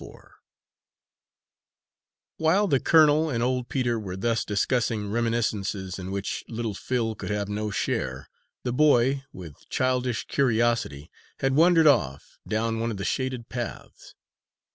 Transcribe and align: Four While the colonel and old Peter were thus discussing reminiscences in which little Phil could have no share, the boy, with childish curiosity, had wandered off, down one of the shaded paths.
Four 0.01 0.39
While 2.37 2.67
the 2.67 2.79
colonel 2.79 3.29
and 3.29 3.43
old 3.43 3.69
Peter 3.69 3.99
were 3.99 4.17
thus 4.17 4.43
discussing 4.43 5.11
reminiscences 5.11 5.99
in 5.99 6.09
which 6.09 6.43
little 6.47 6.73
Phil 6.73 7.13
could 7.13 7.29
have 7.29 7.47
no 7.47 7.69
share, 7.69 8.27
the 8.63 8.73
boy, 8.73 9.23
with 9.31 9.69
childish 9.69 10.25
curiosity, 10.25 11.11
had 11.41 11.53
wandered 11.55 11.85
off, 11.85 12.39
down 12.47 12.79
one 12.79 12.89
of 12.89 12.97
the 12.97 13.05
shaded 13.05 13.47
paths. 13.47 14.15